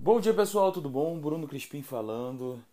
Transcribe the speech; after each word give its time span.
Bom 0.00 0.20
dia 0.20 0.32
pessoal, 0.32 0.70
tudo 0.70 0.88
bom? 0.88 1.18
Bruno 1.18 1.48
Crispim 1.48 1.82
falando. 1.82 2.64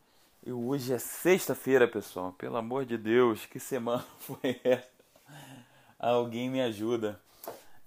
E 0.46 0.52
hoje 0.52 0.94
é 0.94 1.00
sexta-feira, 1.00 1.88
pessoal. 1.88 2.32
Pelo 2.34 2.56
amor 2.56 2.86
de 2.86 3.00
Deus, 3.00 3.48
que 3.48 3.60
semana 3.60 4.06
foi 4.22 4.62
essa? 4.64 4.88
Alguém 5.98 6.52
me 6.52 6.62
ajuda. 6.62 7.20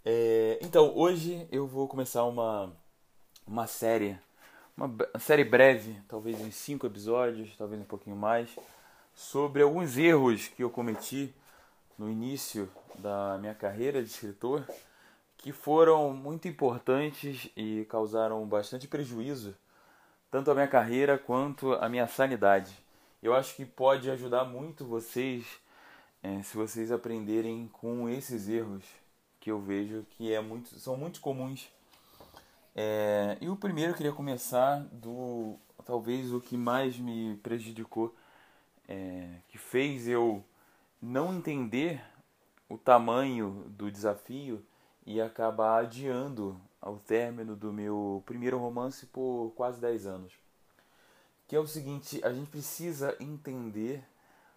É, 0.05 0.59
então, 0.61 0.93
hoje 0.93 1.47
eu 1.53 1.69
vou 1.69 1.87
começar 1.87 2.25
uma, 2.25 2.73
uma 3.47 3.69
série, 3.69 4.19
uma 4.77 4.93
série 5.21 5.45
breve, 5.45 5.97
talvez 6.09 6.41
em 6.41 6.51
cinco 6.51 6.85
episódios, 6.85 7.55
talvez 7.57 7.81
um 7.81 7.85
pouquinho 7.85 8.17
mais, 8.17 8.51
sobre 9.15 9.63
alguns 9.63 9.97
erros 9.97 10.49
que 10.49 10.65
eu 10.65 10.69
cometi 10.69 11.33
no 11.97 12.11
início 12.11 12.69
da 12.97 13.39
minha 13.39 13.55
carreira 13.55 14.03
de 14.03 14.11
escritor 14.11 14.67
que 15.39 15.53
foram 15.53 16.13
muito 16.13 16.47
importantes 16.47 17.49
e 17.57 17.87
causaram 17.89 18.45
bastante 18.47 18.87
prejuízo, 18.87 19.57
tanto 20.31 20.51
à 20.51 20.55
minha 20.55 20.69
carreira 20.69 21.17
quanto 21.17 21.73
à 21.75 21.89
minha 21.89 22.07
sanidade. 22.07 22.77
Eu 23.23 23.35
acho 23.35 23.55
que 23.57 23.65
pode 23.65 24.11
ajudar 24.11 24.45
muito 24.45 24.85
vocês 24.85 25.47
é, 26.23 26.43
se 26.43 26.57
vocês 26.57 26.91
aprenderem 26.91 27.69
com 27.73 28.09
esses 28.09 28.49
erros 28.49 28.85
que 29.41 29.51
eu 29.51 29.61
vejo 29.61 30.05
que 30.11 30.33
é 30.33 30.41
muito, 30.41 30.79
são 30.79 30.97
muito 30.97 31.21
comuns. 31.21 31.69
É, 32.75 33.39
e 33.41 33.49
o 33.49 33.57
primeiro 33.57 33.93
eu 33.93 33.97
queria 33.97 34.13
começar 34.13 34.81
do 34.93 35.57
talvez 35.85 36.33
o 36.33 36.41
que 36.41 36.57
mais 36.57 36.99
me 36.99 37.37
prejudicou, 37.37 38.15
é, 38.87 39.37
que 39.49 39.57
fez 39.57 40.07
eu 40.07 40.45
não 41.01 41.35
entender 41.35 42.03
o 42.69 42.77
tamanho 42.77 43.65
do 43.69 43.91
desafio 43.91 44.63
e 45.09 45.23
acabar 45.23 45.85
adiando 45.85 46.61
ao 46.83 46.99
término 46.99 47.57
do 47.57 47.73
meu 47.73 48.23
primeiro 48.27 48.59
romance 48.59 49.07
por 49.07 49.55
quase 49.57 49.81
10 49.81 50.07
anos. 50.07 50.35
Que 51.47 51.57
é 51.57 51.59
o 51.59 51.67
seguinte, 51.67 52.21
a 52.23 52.31
gente 52.31 52.51
precisa 52.51 53.17
entender 53.19 54.05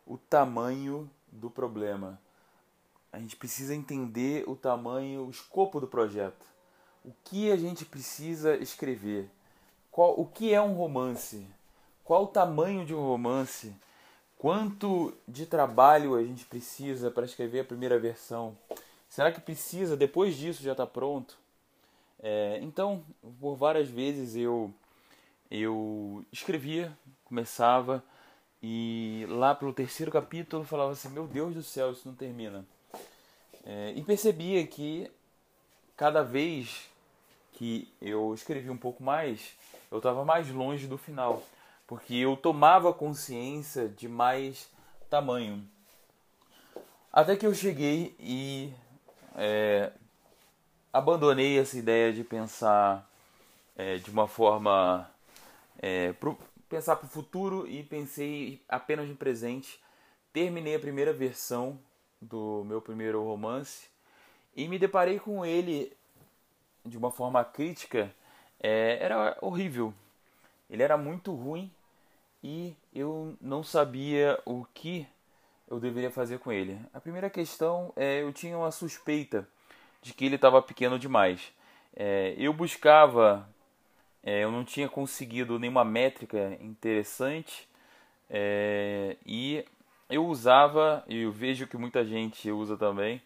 o 0.05 0.17
tamanho 0.17 1.09
do 1.31 1.49
problema. 1.49 2.19
A 3.13 3.17
gente 3.17 3.37
precisa 3.37 3.73
entender 3.73 4.43
o 4.45 4.53
tamanho, 4.53 5.25
o 5.25 5.29
escopo 5.29 5.79
do 5.79 5.87
projeto. 5.87 6.45
O 7.05 7.13
que 7.23 7.49
a 7.49 7.55
gente 7.55 7.85
precisa 7.85 8.57
escrever? 8.57 9.29
Qual, 9.89 10.19
o 10.19 10.25
que 10.25 10.53
é 10.53 10.61
um 10.61 10.73
romance? 10.73 11.47
Qual 12.03 12.25
o 12.25 12.27
tamanho 12.27 12.85
de 12.85 12.93
um 12.93 12.99
romance? 12.99 13.73
Quanto 14.37 15.13
de 15.25 15.45
trabalho 15.45 16.13
a 16.13 16.21
gente 16.21 16.43
precisa 16.43 17.09
para 17.09 17.23
escrever 17.23 17.61
a 17.61 17.65
primeira 17.65 17.97
versão? 17.97 18.57
Será 19.11 19.29
que 19.29 19.41
precisa, 19.41 19.97
depois 19.97 20.37
disso, 20.37 20.63
já 20.63 20.71
está 20.71 20.87
pronto? 20.87 21.37
É, 22.23 22.59
então, 22.61 23.03
por 23.41 23.55
várias 23.55 23.89
vezes 23.89 24.37
eu, 24.37 24.73
eu 25.51 26.23
escrevia, 26.31 26.97
começava, 27.25 28.01
e 28.63 29.25
lá 29.27 29.53
pelo 29.53 29.73
terceiro 29.73 30.09
capítulo 30.09 30.63
falava 30.63 30.93
assim: 30.93 31.09
Meu 31.09 31.27
Deus 31.27 31.53
do 31.53 31.61
céu, 31.61 31.91
isso 31.91 32.07
não 32.07 32.15
termina. 32.15 32.65
É, 33.65 33.91
e 33.97 34.01
percebia 34.01 34.65
que 34.65 35.11
cada 35.97 36.23
vez 36.23 36.89
que 37.51 37.93
eu 38.01 38.33
escrevia 38.33 38.71
um 38.71 38.77
pouco 38.77 39.03
mais, 39.03 39.57
eu 39.91 39.97
estava 39.97 40.23
mais 40.23 40.49
longe 40.49 40.87
do 40.87 40.97
final, 40.97 41.43
porque 41.85 42.15
eu 42.15 42.37
tomava 42.37 42.93
consciência 42.93 43.89
de 43.89 44.07
mais 44.07 44.69
tamanho. 45.09 45.67
Até 47.11 47.35
que 47.35 47.45
eu 47.45 47.53
cheguei 47.53 48.15
e 48.17 48.73
é, 49.35 49.91
abandonei 50.91 51.59
essa 51.59 51.77
ideia 51.77 52.11
de 52.11 52.23
pensar 52.23 53.09
é, 53.75 53.97
de 53.97 54.09
uma 54.09 54.27
forma 54.27 55.09
é, 55.79 56.13
pro, 56.13 56.37
pensar 56.69 56.95
para 56.95 57.05
o 57.05 57.09
futuro 57.09 57.67
e 57.67 57.83
pensei 57.83 58.61
apenas 58.67 59.07
no 59.07 59.15
presente. 59.15 59.79
Terminei 60.33 60.75
a 60.75 60.79
primeira 60.79 61.11
versão 61.11 61.79
do 62.21 62.63
meu 62.65 62.81
primeiro 62.81 63.23
romance 63.23 63.87
e 64.55 64.67
me 64.67 64.77
deparei 64.77 65.19
com 65.19 65.45
ele 65.45 65.91
de 66.85 66.97
uma 66.97 67.11
forma 67.11 67.43
crítica. 67.43 68.13
É, 68.59 68.97
era 69.01 69.37
horrível. 69.41 69.93
Ele 70.69 70.83
era 70.83 70.97
muito 70.97 71.33
ruim 71.33 71.71
e 72.43 72.75
eu 72.93 73.35
não 73.41 73.63
sabia 73.63 74.39
o 74.45 74.65
que 74.73 75.07
eu 75.71 75.79
deveria 75.79 76.11
fazer 76.11 76.37
com 76.39 76.51
ele? 76.51 76.77
A 76.93 76.99
primeira 76.99 77.29
questão 77.29 77.93
é 77.95 78.21
eu 78.21 78.33
tinha 78.33 78.57
uma 78.57 78.71
suspeita 78.71 79.47
de 80.01 80.13
que 80.13 80.25
ele 80.25 80.35
estava 80.35 80.61
pequeno 80.61 80.99
demais. 80.99 81.53
É, 81.95 82.35
eu 82.37 82.51
buscava, 82.51 83.47
é, 84.21 84.43
eu 84.43 84.51
não 84.51 84.65
tinha 84.65 84.89
conseguido 84.89 85.57
nenhuma 85.57 85.85
métrica 85.85 86.57
interessante 86.59 87.69
é, 88.29 89.15
e 89.25 89.65
eu 90.09 90.25
usava, 90.25 91.05
e 91.07 91.21
eu 91.21 91.31
vejo 91.31 91.65
que 91.65 91.77
muita 91.77 92.03
gente 92.03 92.51
usa 92.51 92.75
também, 92.75 93.21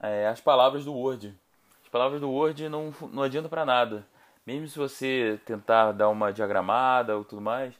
é, 0.00 0.26
as 0.26 0.40
palavras 0.40 0.86
do 0.86 0.94
Word. 0.94 1.34
As 1.82 1.90
palavras 1.90 2.22
do 2.22 2.30
Word 2.30 2.70
não, 2.70 2.94
não 3.12 3.22
adianta 3.22 3.50
para 3.50 3.66
nada. 3.66 4.06
Mesmo 4.46 4.66
se 4.66 4.78
você 4.78 5.38
tentar 5.44 5.92
dar 5.92 6.08
uma 6.08 6.32
diagramada 6.32 7.16
ou 7.16 7.24
tudo 7.24 7.42
mais, 7.42 7.74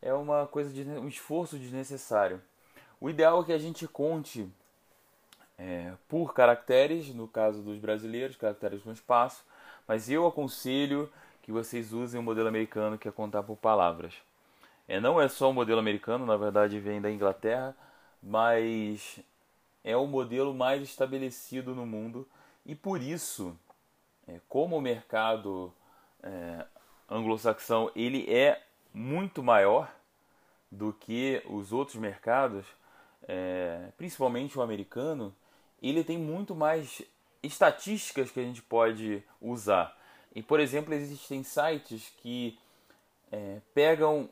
é 0.00 0.12
uma 0.12 0.48
coisa 0.48 0.72
de 0.72 0.82
um 0.82 1.06
esforço 1.06 1.56
desnecessário. 1.56 2.42
O 3.02 3.10
ideal 3.10 3.42
é 3.42 3.44
que 3.46 3.52
a 3.52 3.58
gente 3.58 3.88
conte 3.88 4.48
é, 5.58 5.92
por 6.08 6.32
caracteres, 6.32 7.12
no 7.12 7.26
caso 7.26 7.60
dos 7.60 7.76
brasileiros, 7.80 8.36
caracteres 8.36 8.80
com 8.80 8.92
espaço, 8.92 9.44
mas 9.88 10.08
eu 10.08 10.24
aconselho 10.24 11.12
que 11.42 11.50
vocês 11.50 11.92
usem 11.92 12.20
o 12.20 12.22
modelo 12.22 12.46
americano 12.46 12.96
que 12.96 13.08
é 13.08 13.10
contar 13.10 13.42
por 13.42 13.56
palavras. 13.56 14.14
É, 14.86 15.00
não 15.00 15.20
é 15.20 15.26
só 15.26 15.50
o 15.50 15.52
modelo 15.52 15.80
americano, 15.80 16.24
na 16.24 16.36
verdade 16.36 16.78
vem 16.78 17.00
da 17.00 17.10
Inglaterra, 17.10 17.74
mas 18.22 19.18
é 19.82 19.96
o 19.96 20.06
modelo 20.06 20.54
mais 20.54 20.80
estabelecido 20.80 21.74
no 21.74 21.84
mundo 21.84 22.24
e 22.64 22.72
por 22.72 23.02
isso, 23.02 23.58
é, 24.28 24.38
como 24.48 24.76
o 24.76 24.80
mercado 24.80 25.74
é, 26.22 26.64
anglo-saxão 27.10 27.90
ele 27.96 28.32
é 28.32 28.62
muito 28.94 29.42
maior 29.42 29.92
do 30.70 30.92
que 30.92 31.42
os 31.46 31.72
outros 31.72 31.96
mercados, 31.96 32.64
é, 33.28 33.88
principalmente 33.96 34.58
o 34.58 34.62
americano, 34.62 35.34
ele 35.82 36.04
tem 36.04 36.18
muito 36.18 36.54
mais 36.54 37.02
estatísticas 37.42 38.30
que 38.30 38.40
a 38.40 38.42
gente 38.42 38.62
pode 38.62 39.22
usar. 39.40 39.96
E, 40.34 40.42
por 40.42 40.60
exemplo, 40.60 40.94
existem 40.94 41.42
sites 41.42 42.12
que 42.18 42.58
é, 43.30 43.58
pegam 43.74 44.28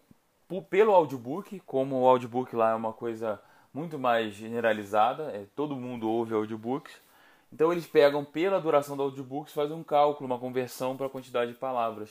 pelo 0.69 0.93
audiobook, 0.93 1.61
como 1.61 2.01
o 2.01 2.09
audiobook 2.09 2.55
lá 2.57 2.71
é 2.71 2.75
uma 2.75 2.93
coisa 2.93 3.41
muito 3.73 3.99
mais 3.99 4.35
generalizada, 4.35 5.31
é, 5.31 5.45
todo 5.55 5.77
mundo 5.77 6.09
ouve 6.09 6.35
audiobooks. 6.35 6.93
Então 7.53 7.73
eles 7.73 7.87
pegam 7.87 8.25
pela 8.25 8.61
duração 8.61 8.97
do 8.97 9.03
audiobook, 9.03 9.51
fazem 9.51 9.77
um 9.77 9.83
cálculo, 9.83 10.27
uma 10.27 10.39
conversão 10.39 10.97
para 10.97 11.07
a 11.07 11.11
quantidade 11.11 11.53
de 11.53 11.59
palavras. 11.59 12.11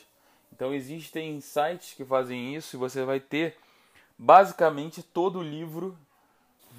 Então 0.54 0.74
existem 0.74 1.40
sites 1.42 1.94
que 1.94 2.06
fazem 2.06 2.56
isso 2.56 2.76
e 2.76 2.80
você 2.80 3.04
vai 3.04 3.20
ter 3.20 3.58
basicamente 4.18 5.02
todo 5.02 5.40
o 5.40 5.44
livro 5.44 5.98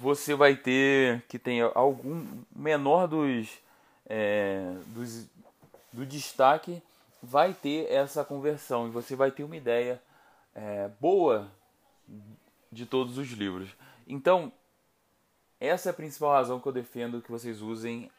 você 0.01 0.33
vai 0.33 0.55
ter 0.55 1.21
que 1.27 1.37
tem 1.37 1.61
algum 1.61 2.25
menor 2.55 3.07
dos, 3.07 3.47
é, 4.09 4.73
dos 4.87 5.27
do 5.93 6.05
destaque 6.05 6.81
vai 7.21 7.53
ter 7.53 7.91
essa 7.91 8.25
conversão 8.25 8.87
e 8.87 8.91
você 8.91 9.15
vai 9.15 9.29
ter 9.29 9.43
uma 9.43 9.55
ideia 9.55 10.01
é, 10.55 10.89
boa 10.99 11.47
de 12.71 12.85
todos 12.85 13.17
os 13.17 13.29
livros. 13.29 13.69
Então, 14.07 14.51
essa 15.59 15.89
é 15.89 15.91
a 15.91 15.93
principal 15.93 16.31
razão 16.31 16.59
que 16.59 16.67
eu 16.67 16.71
defendo 16.71 17.21
que 17.21 17.31
vocês 17.31 17.61
usem 17.61 18.09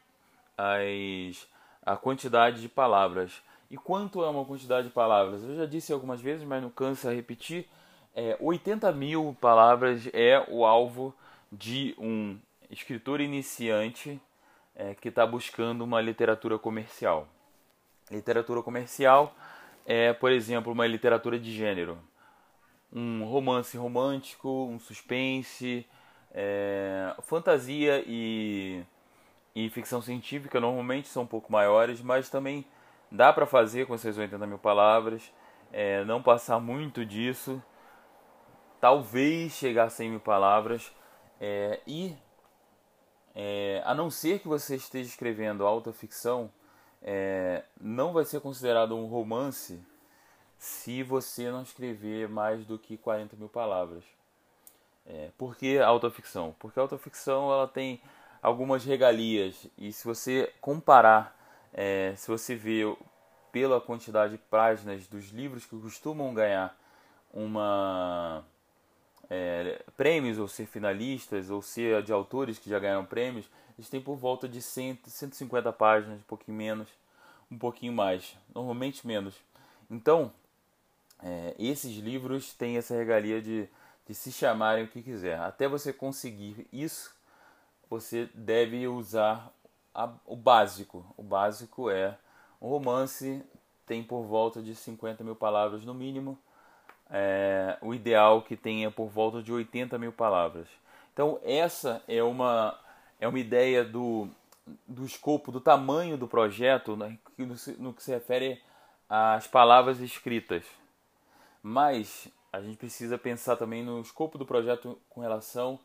as, 0.56 1.48
a 1.84 1.96
quantidade 1.96 2.60
de 2.60 2.68
palavras. 2.68 3.42
E 3.68 3.76
quanto 3.76 4.22
é 4.22 4.28
uma 4.28 4.44
quantidade 4.44 4.86
de 4.86 4.92
palavras? 4.92 5.42
Eu 5.42 5.56
já 5.56 5.66
disse 5.66 5.92
algumas 5.92 6.20
vezes, 6.20 6.46
mas 6.46 6.62
não 6.62 6.70
cansa 6.70 7.12
repetir. 7.12 7.66
É, 8.14 8.36
80 8.38 8.92
mil 8.92 9.36
palavras 9.40 10.08
é 10.12 10.44
o 10.48 10.64
alvo 10.64 11.12
de 11.52 11.94
um 11.98 12.38
escritor 12.70 13.20
iniciante 13.20 14.18
é, 14.74 14.94
que 14.94 15.08
está 15.08 15.26
buscando 15.26 15.84
uma 15.84 16.00
literatura 16.00 16.58
comercial. 16.58 17.28
Literatura 18.10 18.62
comercial 18.62 19.34
é, 19.84 20.12
por 20.12 20.30
exemplo, 20.32 20.72
uma 20.72 20.86
literatura 20.86 21.38
de 21.38 21.52
gênero, 21.52 21.98
um 22.92 23.24
romance 23.24 23.76
romântico, 23.76 24.48
um 24.48 24.78
suspense, 24.78 25.86
é, 26.32 27.14
fantasia 27.22 28.02
e, 28.06 28.82
e 29.54 29.68
ficção 29.70 30.00
científica 30.00 30.60
normalmente 30.60 31.08
são 31.08 31.24
um 31.24 31.26
pouco 31.26 31.52
maiores, 31.52 32.00
mas 32.00 32.30
também 32.30 32.64
dá 33.10 33.32
para 33.32 33.46
fazer 33.46 33.86
com 33.86 33.94
essas 33.94 34.16
80 34.16 34.46
mil 34.46 34.58
palavras, 34.58 35.32
é, 35.72 36.04
não 36.04 36.22
passar 36.22 36.60
muito 36.60 37.04
disso, 37.04 37.62
talvez 38.80 39.52
chegar 39.52 39.84
a 39.84 39.90
100 39.90 40.10
mil 40.10 40.20
palavras, 40.20 40.92
é, 41.44 41.80
e, 41.84 42.16
é, 43.34 43.82
a 43.84 43.92
não 43.96 44.08
ser 44.08 44.38
que 44.38 44.46
você 44.46 44.76
esteja 44.76 45.08
escrevendo 45.08 45.66
alta 45.66 45.92
ficção, 45.92 46.48
é, 47.02 47.64
não 47.80 48.12
vai 48.12 48.24
ser 48.24 48.40
considerado 48.40 48.96
um 48.96 49.06
romance 49.06 49.84
se 50.56 51.02
você 51.02 51.50
não 51.50 51.62
escrever 51.62 52.28
mais 52.28 52.64
do 52.64 52.78
que 52.78 52.96
40 52.96 53.34
mil 53.34 53.48
palavras. 53.48 54.04
É, 55.04 55.30
por 55.36 55.56
que 55.56 55.80
autoficção? 55.80 56.54
Porque 56.60 56.78
a 56.78 56.82
autoficção 56.82 57.50
ela 57.50 57.66
tem 57.66 58.00
algumas 58.40 58.84
regalias 58.84 59.66
e 59.76 59.92
se 59.92 60.04
você 60.04 60.52
comparar, 60.60 61.36
é, 61.72 62.14
se 62.16 62.28
você 62.28 62.54
vê 62.54 62.82
pela 63.50 63.80
quantidade 63.80 64.34
de 64.34 64.38
páginas 64.38 65.08
dos 65.08 65.30
livros 65.30 65.66
que 65.66 65.76
costumam 65.76 66.32
ganhar 66.32 66.78
uma 67.32 68.44
é, 69.34 69.82
prêmios 69.96 70.38
ou 70.38 70.46
ser 70.46 70.66
finalistas 70.66 71.48
ou 71.48 71.62
ser 71.62 72.02
de 72.02 72.12
autores 72.12 72.58
que 72.58 72.68
já 72.68 72.78
ganharam 72.78 73.06
prêmios, 73.06 73.48
eles 73.78 73.88
têm 73.88 73.98
por 73.98 74.14
volta 74.14 74.46
de 74.46 74.60
100, 74.60 74.98
150 75.06 75.72
páginas, 75.72 76.18
um 76.20 76.24
pouquinho 76.24 76.58
menos, 76.58 76.88
um 77.50 77.56
pouquinho 77.56 77.94
mais, 77.94 78.36
normalmente 78.54 79.06
menos. 79.06 79.34
Então, 79.90 80.30
é, 81.22 81.54
esses 81.58 81.96
livros 81.96 82.52
têm 82.52 82.76
essa 82.76 82.94
regalia 82.94 83.40
de, 83.40 83.66
de 84.06 84.14
se 84.14 84.30
chamarem 84.30 84.84
o 84.84 84.88
que 84.88 85.02
quiser. 85.02 85.40
Até 85.40 85.66
você 85.66 85.94
conseguir 85.94 86.66
isso, 86.70 87.14
você 87.88 88.28
deve 88.34 88.86
usar 88.86 89.50
a, 89.94 90.12
o 90.26 90.36
básico. 90.36 91.06
O 91.16 91.22
básico 91.22 91.88
é 91.88 92.18
um 92.60 92.68
romance, 92.68 93.42
tem 93.86 94.04
por 94.04 94.24
volta 94.24 94.60
de 94.60 94.74
50 94.74 95.24
mil 95.24 95.34
palavras 95.34 95.86
no 95.86 95.94
mínimo. 95.94 96.38
É, 97.14 97.76
o 97.82 97.92
ideal 97.92 98.40
que 98.40 98.56
tenha 98.56 98.90
por 98.90 99.08
volta 99.08 99.42
de 99.42 99.52
80 99.52 99.98
mil 99.98 100.12
palavras. 100.12 100.66
Então 101.12 101.38
essa 101.44 102.02
é 102.08 102.22
uma, 102.22 102.78
é 103.20 103.28
uma 103.28 103.38
ideia 103.38 103.84
do, 103.84 104.28
do 104.88 105.04
escopo, 105.04 105.52
do 105.52 105.60
tamanho 105.60 106.16
do 106.16 106.26
projeto 106.26 106.96
né, 106.96 107.18
no, 107.36 107.54
no 107.78 107.92
que 107.92 108.02
se 108.02 108.10
refere 108.12 108.62
às 109.08 109.46
palavras 109.46 110.00
escritas. 110.00 110.64
Mas 111.62 112.28
a 112.52 112.60
gente 112.60 112.76
precisa 112.76 113.16
pensar 113.16 113.56
também 113.56 113.82
no 113.82 114.00
escopo 114.00 114.36
do 114.36 114.44
projeto 114.44 114.98
com 115.08 115.20
relação 115.20 115.78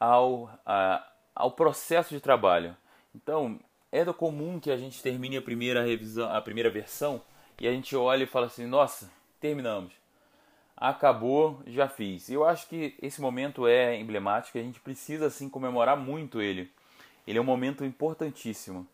ao, 0.00 0.50
a, 0.66 1.06
ao 1.34 1.52
processo 1.52 2.10
de 2.14 2.20
trabalho. 2.20 2.76
Então, 3.14 3.60
é 3.92 4.04
comum 4.12 4.58
que 4.58 4.70
a 4.70 4.76
gente 4.76 5.02
termine 5.02 5.36
a 5.36 5.42
primeira 5.42 5.84
revisão, 5.84 6.34
a 6.34 6.40
primeira 6.40 6.70
versão 6.70 7.20
e 7.60 7.68
a 7.68 7.72
gente 7.72 7.94
olha 7.94 8.24
e 8.24 8.26
fala 8.26 8.46
assim: 8.46 8.66
"Nossa, 8.66 9.10
terminamos. 9.38 9.92
Acabou, 10.76 11.62
já 11.66 11.88
fiz". 11.88 12.28
Eu 12.30 12.44
acho 12.44 12.68
que 12.68 12.94
esse 13.00 13.20
momento 13.20 13.66
é 13.66 13.98
emblemático, 13.98 14.58
a 14.58 14.62
gente 14.62 14.80
precisa 14.80 15.26
assim 15.26 15.48
comemorar 15.48 15.96
muito 15.96 16.40
ele. 16.40 16.70
Ele 17.26 17.38
é 17.38 17.40
um 17.40 17.44
momento 17.44 17.84
importantíssimo. 17.84 18.86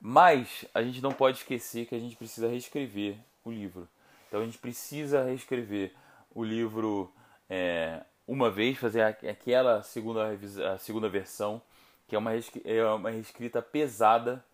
Mas 0.00 0.64
a 0.72 0.82
gente 0.82 1.00
não 1.02 1.12
pode 1.12 1.38
esquecer 1.38 1.86
que 1.86 1.94
a 1.94 1.98
gente 1.98 2.16
precisa 2.16 2.48
reescrever 2.48 3.16
o 3.44 3.50
livro. 3.50 3.88
Então 4.28 4.40
a 4.40 4.44
gente 4.44 4.58
precisa 4.58 5.24
reescrever 5.24 5.92
o 6.34 6.44
livro 6.44 7.12
é, 7.50 8.02
uma 8.26 8.50
vez, 8.50 8.78
fazer 8.78 9.02
aquela 9.02 9.82
segunda, 9.82 10.38
a 10.72 10.78
segunda 10.78 11.08
versão, 11.08 11.60
que 12.06 12.14
é 12.14 12.18
uma, 12.18 12.32
é 12.64 12.84
uma 12.84 13.10
reescrita 13.10 13.62
pesada. 13.62 14.44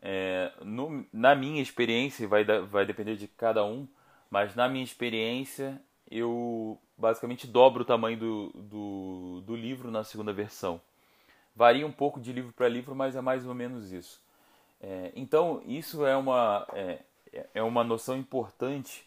É, 0.00 0.52
no, 0.62 1.06
na 1.12 1.34
minha 1.34 1.60
experiência, 1.60 2.26
vai, 2.26 2.44
vai 2.44 2.86
depender 2.86 3.16
de 3.16 3.28
cada 3.28 3.64
um, 3.64 3.86
mas 4.30 4.54
na 4.54 4.68
minha 4.68 4.84
experiência, 4.84 5.80
eu 6.10 6.78
basicamente 6.96 7.46
dobro 7.46 7.82
o 7.82 7.86
tamanho 7.86 8.18
do, 8.18 8.52
do, 8.54 9.40
do 9.42 9.56
livro 9.56 9.90
na 9.90 10.04
segunda 10.04 10.32
versão. 10.32 10.80
Varia 11.54 11.86
um 11.86 11.92
pouco 11.92 12.20
de 12.20 12.32
livro 12.32 12.52
para 12.52 12.68
livro, 12.68 12.94
mas 12.94 13.16
é 13.16 13.20
mais 13.20 13.46
ou 13.46 13.54
menos 13.54 13.92
isso. 13.92 14.20
É, 14.80 15.12
então, 15.14 15.62
isso 15.66 16.06
é 16.06 16.16
uma, 16.16 16.66
é, 16.72 16.98
é 17.54 17.62
uma 17.62 17.82
noção 17.82 18.16
importante 18.16 19.04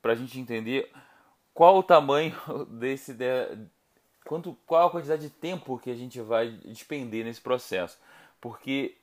para 0.00 0.12
a 0.12 0.14
gente 0.14 0.38
entender 0.38 0.90
qual 1.52 1.78
o 1.78 1.82
tamanho 1.82 2.34
desse 2.70 3.12
de, 3.12 3.24
quanto 4.24 4.56
qual 4.66 4.88
a 4.88 4.90
quantidade 4.90 5.22
de 5.22 5.30
tempo 5.30 5.78
que 5.78 5.90
a 5.90 5.94
gente 5.94 6.20
vai 6.20 6.48
despender 6.64 7.24
nesse 7.24 7.40
processo 7.40 7.98
porque 8.40 8.96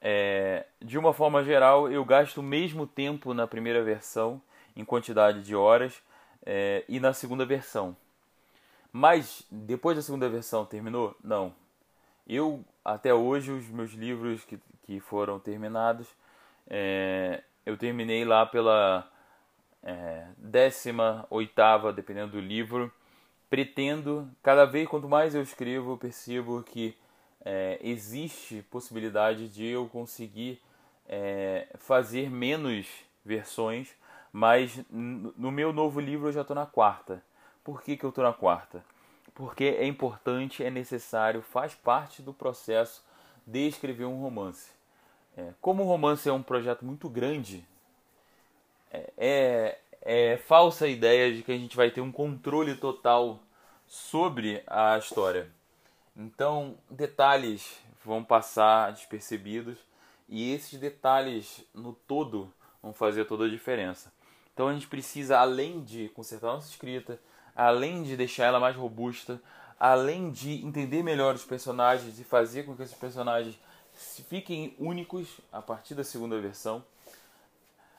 é, 0.00 0.64
de 0.80 0.96
uma 0.96 1.12
forma 1.12 1.44
geral 1.44 1.90
eu 1.90 2.04
gasto 2.04 2.38
o 2.38 2.42
mesmo 2.42 2.86
tempo 2.86 3.34
na 3.34 3.46
primeira 3.46 3.82
versão 3.82 4.40
em 4.74 4.84
quantidade 4.84 5.42
de 5.42 5.54
horas 5.54 6.00
é, 6.44 6.84
e 6.88 6.98
na 7.00 7.12
segunda 7.12 7.44
versão. 7.44 7.96
Mas 8.92 9.46
depois 9.50 9.96
da 9.96 10.02
segunda 10.02 10.28
versão 10.28 10.64
terminou? 10.64 11.16
Não. 11.22 11.54
Eu 12.26 12.64
até 12.84 13.14
hoje 13.14 13.50
os 13.50 13.66
meus 13.68 13.92
livros 13.92 14.44
que, 14.44 14.58
que 14.84 15.00
foram 15.00 15.38
terminados 15.38 16.06
é, 16.70 17.42
eu 17.66 17.76
terminei 17.76 18.24
lá 18.24 18.46
pela 18.46 19.10
é, 19.82 20.26
décima 20.36 21.26
oitava, 21.28 21.92
dependendo 21.92 22.32
do 22.32 22.40
livro, 22.40 22.92
pretendo, 23.50 24.30
cada 24.40 24.64
vez 24.64 24.88
quanto 24.88 25.08
mais 25.08 25.34
eu 25.34 25.42
escrevo, 25.42 25.92
eu 25.92 25.98
percebo 25.98 26.62
que 26.62 26.96
é, 27.44 27.78
existe 27.82 28.62
possibilidade 28.70 29.48
de 29.48 29.66
eu 29.66 29.88
conseguir 29.88 30.60
é, 31.08 31.66
fazer 31.78 32.30
menos 32.30 32.86
versões, 33.24 33.88
mas 34.32 34.78
no 34.90 35.50
meu 35.50 35.72
novo 35.72 36.00
livro 36.00 36.28
eu 36.28 36.32
já 36.32 36.42
estou 36.42 36.54
na 36.54 36.66
quarta. 36.66 37.22
Por 37.64 37.82
que, 37.82 37.96
que 37.96 38.04
eu 38.04 38.10
estou 38.10 38.24
na 38.24 38.32
quarta? 38.32 38.84
Porque 39.34 39.64
é 39.64 39.86
importante, 39.86 40.64
é 40.64 40.70
necessário, 40.70 41.42
faz 41.42 41.74
parte 41.74 42.22
do 42.22 42.32
processo 42.32 43.04
de 43.46 43.66
escrever 43.66 44.04
um 44.04 44.20
romance. 44.20 44.70
É, 45.36 45.52
como 45.60 45.82
o 45.82 45.86
romance 45.86 46.28
é 46.28 46.32
um 46.32 46.42
projeto 46.42 46.84
muito 46.84 47.08
grande, 47.08 47.64
é, 49.16 49.78
é 50.02 50.36
falsa 50.36 50.84
a 50.84 50.88
ideia 50.88 51.32
de 51.32 51.42
que 51.42 51.52
a 51.52 51.56
gente 51.56 51.76
vai 51.76 51.90
ter 51.90 52.00
um 52.00 52.12
controle 52.12 52.74
total 52.74 53.40
sobre 53.86 54.62
a 54.66 54.96
história. 54.98 55.50
Então, 56.16 56.76
detalhes 56.90 57.78
vão 58.04 58.24
passar 58.24 58.92
despercebidos 58.92 59.78
e 60.28 60.52
esses 60.52 60.78
detalhes 60.78 61.64
no 61.74 61.92
todo 61.92 62.52
vão 62.82 62.92
fazer 62.92 63.24
toda 63.24 63.44
a 63.44 63.48
diferença. 63.48 64.12
Então, 64.60 64.68
a 64.68 64.74
gente 64.74 64.88
precisa, 64.88 65.38
além 65.38 65.82
de 65.82 66.10
consertar 66.10 66.48
nossa 66.48 66.68
escrita, 66.68 67.18
além 67.56 68.02
de 68.02 68.14
deixar 68.14 68.44
ela 68.44 68.60
mais 68.60 68.76
robusta, 68.76 69.40
além 69.78 70.30
de 70.30 70.62
entender 70.62 71.02
melhor 71.02 71.34
os 71.34 71.46
personagens 71.46 72.20
e 72.20 72.24
fazer 72.24 72.66
com 72.66 72.76
que 72.76 72.82
esses 72.82 72.94
personagens 72.94 73.58
fiquem 74.28 74.76
únicos 74.78 75.28
a 75.50 75.62
partir 75.62 75.94
da 75.94 76.04
segunda 76.04 76.38
versão, 76.38 76.84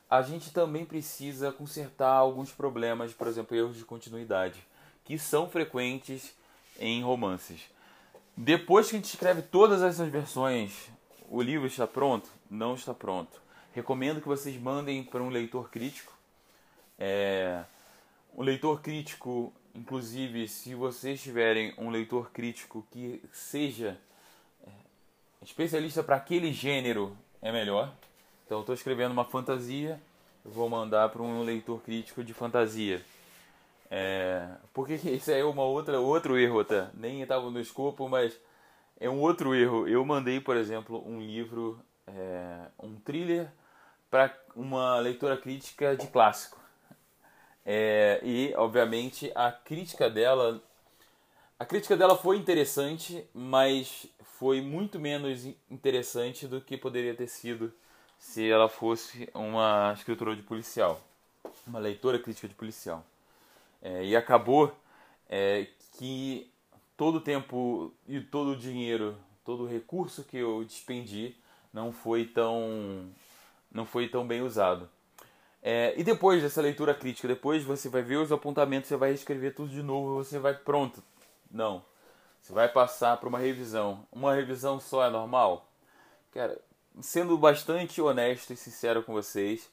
a 0.08 0.22
gente 0.22 0.54
também 0.54 0.86
precisa 0.86 1.52
consertar 1.52 2.13
alguns 2.13 2.52
problemas, 2.52 3.12
por 3.12 3.25
exemplo, 3.25 3.58
erros 3.58 3.78
de 3.78 3.84
continuidade, 3.84 4.63
que 5.03 5.18
são 5.18 5.50
frequentes 5.50 6.32
em 6.80 7.01
romances. 7.01 7.72
Depois 8.38 8.88
que 8.88 8.98
a 8.98 9.00
gente 9.00 9.10
escreve 9.10 9.41
todas 9.41 9.82
essas 9.82 10.10
versões, 10.10 10.91
o 11.27 11.41
livro 11.41 11.65
está 11.65 11.88
pronto? 11.88 12.30
Não 12.48 12.75
está 12.75 12.94
pronto. 12.94 13.41
Recomendo 13.74 14.22
que 14.22 14.27
vocês 14.27 14.62
mandem 14.62 15.03
para 15.03 15.24
um 15.24 15.30
leitor 15.30 15.72
crítico. 15.72 16.21
É, 17.03 17.63
um 18.38 18.43
leitor 18.43 18.79
crítico, 18.79 19.51
inclusive, 19.74 20.48
se 20.48 20.75
vocês 20.75 21.20
tiverem 21.20 21.74
um 21.75 21.89
leitor 21.89 22.29
crítico 22.29 22.86
que 22.91 23.20
seja 23.34 23.98
é, 24.63 24.70
especialista 25.41 26.03
para 26.03 26.17
aquele 26.17 26.53
gênero, 26.53 27.17
é 27.41 27.51
melhor. 27.51 27.91
Então, 28.46 28.60
estou 28.60 28.75
escrevendo 28.75 29.13
uma 29.13 29.25
fantasia, 29.25 30.00
eu 30.46 30.51
vou 30.51 30.70
mandar 30.70 31.10
para 31.10 31.24
um 31.24 31.41
leitor 31.41 31.81
crítico 31.81 32.24
de 32.24 32.36
fantasia. 32.36 33.03
É, 33.89 34.48
porque 34.72 34.93
isso 35.10 35.31
é 35.31 35.43
uma 35.43 35.63
outra 35.63 36.00
outro 36.00 36.38
erro, 36.38 36.60
até. 36.60 36.88
Nem 36.93 37.24
estava 37.24 37.50
no 37.50 37.60
escopo, 37.60 38.08
mas 38.08 38.39
é 39.00 39.10
um 39.10 39.20
outro 39.20 39.55
erro. 39.55 39.88
Eu 39.88 40.05
mandei, 40.05 40.39
por 40.39 40.55
exemplo, 40.55 41.03
um 41.03 41.20
livro, 41.20 41.79
é, 42.05 42.60
um 42.77 42.96
thriller 42.98 43.51
para 44.12 44.31
uma 44.55 45.00
leitora 45.00 45.36
crítica 45.36 45.96
de 45.96 46.05
clássico. 46.05 46.61
É, 47.65 48.20
e, 48.24 48.53
obviamente, 48.56 49.32
a 49.36 49.51
crítica 49.51 50.10
dela, 50.10 50.62
a 51.60 51.65
crítica 51.65 51.96
dela 51.96 52.18
foi 52.18 52.38
interessante, 52.38 53.25
mas 53.34 54.08
foi 54.24 54.62
muito 54.62 55.00
menos 55.00 55.46
interessante 55.70 56.48
do 56.48 56.60
que 56.60 56.75
poderia 56.75 57.13
ter 57.13 57.27
sido 57.27 57.72
se 58.18 58.50
ela 58.50 58.70
fosse 58.70 59.30
uma 59.34 59.94
escritora 59.96 60.36
de 60.36 60.41
policial, 60.41 61.01
uma 61.65 61.80
leitora 61.80 62.20
crítica 62.20 62.48
de 62.48 62.53
policial. 62.53 63.06
É, 63.82 64.06
e 64.06 64.15
acabou 64.15 64.75
é, 65.30 65.68
que 65.98 66.51
todo 66.96 67.15
o 67.15 67.22
tempo 67.22 67.91
e 68.08 68.22
todo 68.22 68.51
o 68.51 68.56
dinheiro, 68.56 69.18
todo 69.44 69.63
o 69.63 69.68
recurso 69.68 70.24
que 70.24 70.38
eu 70.38 70.63
despendi 70.63 71.36
não 71.74 71.91
foi 71.91 72.25
tão, 72.25 73.10
não 73.72 73.86
foi 73.86 74.08
tão 74.08 74.25
bem 74.27 74.41
usado. 74.41 74.89
É, 75.63 75.94
e 75.96 76.03
depois 76.03 76.41
dessa 76.41 76.62
leitura 76.62 76.94
crítica, 76.94 77.27
depois 77.27 77.63
você 77.63 77.88
vai 77.88 78.01
ver 78.01 78.18
os 78.18 78.32
apontamentos, 78.32 78.88
você 78.88 78.98
vai 78.98 79.12
escrever 79.13 79.53
tudo 79.53 79.70
de 79.70 79.84
novo, 79.84 80.15
você 80.15 80.39
vai 80.39 80.53
pronto. 80.56 81.03
Não. 81.50 81.84
Você 82.41 82.53
vai 82.53 82.68
passar 82.68 83.18
para 83.18 83.30
uma 83.30 83.38
revisão. 83.38 84.06
Uma 84.12 84.34
revisão 84.34 84.80
só 84.80 85.06
é 85.06 85.10
normal? 85.10 85.70
Cara, 86.32 86.60
sendo 87.00 87.38
bastante 87.38 88.01
honesto 88.01 88.51
e 88.51 88.58
sincero 88.58 89.03
com 89.03 89.13
vocês, 89.13 89.70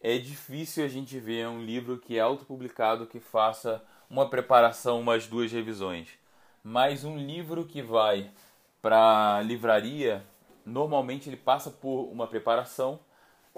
é 0.00 0.18
difícil 0.18 0.84
a 0.84 0.88
gente 0.88 1.18
ver 1.20 1.46
um 1.46 1.62
livro 1.62 1.98
que 1.98 2.18
é 2.18 2.20
autopublicado 2.20 3.06
que 3.06 3.20
faça 3.20 3.82
uma 4.10 4.28
preparação, 4.28 5.00
umas 5.00 5.26
duas 5.28 5.52
revisões. 5.52 6.08
Mas 6.64 7.04
um 7.04 7.16
livro 7.16 7.64
que 7.64 7.80
vai 7.80 8.30
para 8.80 9.40
livraria, 9.42 10.24
normalmente 10.66 11.28
ele 11.28 11.36
passa 11.36 11.70
por 11.70 12.10
uma 12.10 12.26
preparação, 12.26 12.98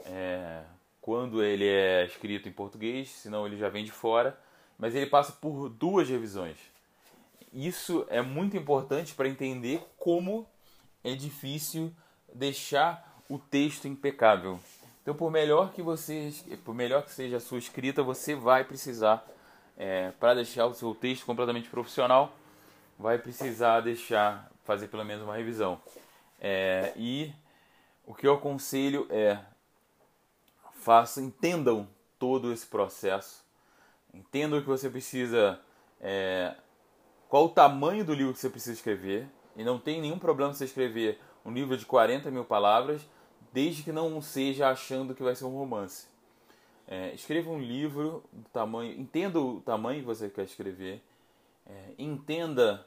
é, 0.05 0.63
quando 1.05 1.45
ele 1.45 1.69
é 1.69 2.07
escrito 2.07 2.49
em 2.49 2.53
português, 2.53 3.11
senão 3.11 3.47
ele 3.47 3.59
já 3.59 3.69
vem 3.69 3.85
de 3.85 3.93
fora, 3.93 4.39
mas 4.79 4.95
ele 4.95 5.05
passa 5.05 5.33
por 5.33 5.69
duas 5.69 6.09
revisões. 6.09 6.57
Isso 7.53 8.07
é 8.09 8.23
muito 8.23 8.57
importante 8.57 9.15
para 9.15 9.29
entender 9.29 9.87
como 9.99 10.49
é 11.05 11.15
difícil 11.15 11.93
deixar 12.33 13.23
o 13.29 13.39
texto 13.39 13.87
impecável. 13.87 14.59
Então, 15.03 15.15
por 15.15 15.31
melhor 15.31 15.75
que 15.75 15.83
você, 15.83 16.33
por 16.65 16.75
melhor 16.75 17.03
que 17.03 17.13
seja 17.13 17.37
a 17.37 17.41
sua 17.41 17.59
escrita, 17.59 18.03
você 18.03 18.35
vai 18.35 18.65
precisar, 18.65 19.23
é, 19.77 20.11
para 20.13 20.33
deixar 20.33 20.65
o 20.65 20.73
seu 20.73 20.95
texto 20.95 21.27
completamente 21.27 21.69
profissional, 21.69 22.35
vai 22.99 23.19
precisar 23.19 23.83
deixar 23.83 24.51
fazer 24.65 24.89
pelo 24.89 25.05
menos 25.05 25.23
uma 25.23 25.37
revisão. 25.37 25.79
É, 26.41 26.95
e 26.97 27.31
o 28.07 28.15
que 28.15 28.27
eu 28.27 28.33
aconselho 28.33 29.07
é 29.11 29.39
faça, 30.85 31.23
entendam 31.23 31.89
todo 32.19 32.53
esse 32.53 32.67
processo, 32.67 33.43
entendam 34.13 34.61
que 34.61 34.67
você 34.67 34.91
precisa, 34.91 35.59
é, 35.99 36.55
qual 37.27 37.47
o 37.47 37.49
tamanho 37.49 38.05
do 38.05 38.13
livro 38.13 38.35
que 38.35 38.39
você 38.39 38.51
precisa 38.51 38.75
escrever, 38.75 39.27
e 39.57 39.65
não 39.65 39.79
tem 39.79 40.01
nenhum 40.01 40.19
problema 40.19 40.53
você 40.53 40.67
escrever 40.67 41.19
um 41.43 41.51
livro 41.51 41.77
de 41.77 41.87
40 41.87 42.31
mil 42.31 42.45
palavras, 42.45 43.01
desde 43.51 43.83
que 43.83 43.93
não 43.93 44.21
seja 44.21 44.69
achando 44.69 45.15
que 45.15 45.23
vai 45.23 45.35
ser 45.35 45.47
um 45.47 45.57
romance. 45.57 46.07
É, 46.87 47.15
escreva 47.15 47.49
um 47.51 47.59
livro 47.59 48.23
do 48.31 48.49
tamanho, 48.51 48.93
entenda 49.01 49.41
o 49.41 49.63
tamanho 49.63 50.01
que 50.01 50.07
você 50.07 50.29
quer 50.29 50.45
escrever, 50.45 51.03
é, 51.65 51.95
entenda 51.97 52.87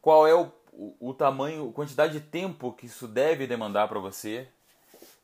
qual 0.00 0.28
é 0.28 0.34
o, 0.34 0.52
o, 0.72 1.10
o 1.10 1.14
tamanho, 1.14 1.68
a 1.68 1.72
quantidade 1.72 2.12
de 2.12 2.20
tempo 2.20 2.72
que 2.72 2.86
isso 2.86 3.08
deve 3.08 3.48
demandar 3.48 3.88
para 3.88 3.98
você 3.98 4.48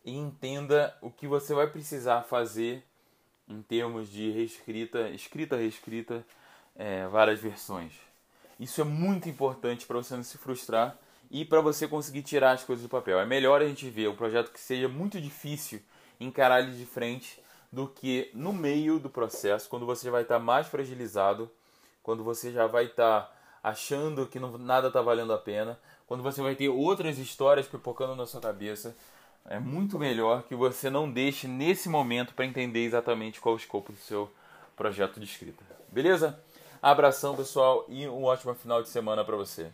e 0.07 0.17
entenda 0.17 0.97
o 1.03 1.11
que 1.11 1.27
você 1.27 1.53
vai 1.53 1.67
precisar 1.67 2.23
fazer 2.23 2.85
em 3.49 3.61
termos 3.61 4.09
de 4.09 4.31
reescrita, 4.31 5.09
escrita, 5.11 5.57
reescrita, 5.57 6.25
é, 6.77 7.09
várias 7.09 7.41
versões. 7.41 7.93
Isso 8.59 8.81
é 8.81 8.85
muito 8.85 9.29
importante 9.29 9.85
para 9.85 9.97
você 9.97 10.15
não 10.15 10.23
se 10.23 10.39
frustrar 10.39 10.97
e 11.29 11.45
para 11.45 11.61
você 11.61 11.89
conseguir 11.89 12.23
tirar 12.23 12.53
as 12.53 12.63
coisas 12.63 12.85
do 12.85 12.89
papel. 12.89 13.19
É 13.19 13.27
melhor 13.27 13.61
a 13.61 13.67
gente 13.67 13.91
ver 13.91 14.09
um 14.09 14.15
projeto 14.15 14.53
que 14.53 14.61
seja 14.61 14.89
muito 14.89 15.21
difícil 15.21 15.83
encarar 16.21 16.61
ele 16.61 16.77
de 16.77 16.87
frente 16.87 17.43
do 17.73 17.89
que 17.89 18.31
no 18.33 18.53
meio 18.53 19.01
do 19.01 19.11
processo, 19.11 19.69
quando 19.69 19.85
você 19.85 20.09
vai 20.09 20.23
estar 20.23 20.39
mais 20.39 20.69
fragilizado, 20.69 21.51
quando 22.03 22.23
você 22.23 22.53
já 22.53 22.67
vai 22.69 22.85
estar 22.85 23.35
achando 23.63 24.27
que 24.27 24.39
não, 24.39 24.57
nada 24.57 24.87
está 24.87 25.03
valendo 25.03 25.33
a 25.33 25.39
pena, 25.39 25.79
quando 26.07 26.23
você 26.23 26.41
vai 26.41 26.55
ter 26.55 26.69
outras 26.69 27.19
histórias 27.19 27.67
pipocando 27.67 28.15
na 28.15 28.25
sua 28.25 28.41
cabeça. 28.41 28.97
É 29.49 29.61
muito 29.61 29.99
melhor 29.99 30.43
que 30.43 30.55
você 30.55 30.91
não 30.91 31.11
deixe 31.11 31.47
nesse 31.47 31.89
momento 31.89 32.35
para 32.35 32.45
entender 32.45 32.85
exatamente 32.85 33.41
qual 33.41 33.55
o 33.55 33.59
escopo 33.59 33.93
do 33.93 33.99
seu 33.99 34.31
projeto 34.77 35.21
de 35.21 35.27
escrita. 35.27 35.63
Beleza? 35.89 36.39
Abração, 36.83 37.37
pessoal, 37.37 37.85
e 37.89 38.09
um 38.09 38.25
ótimo 38.25 38.55
final 38.55 38.83
de 38.83 38.89
semana 38.89 39.25
para 39.25 39.37
você. 39.37 39.71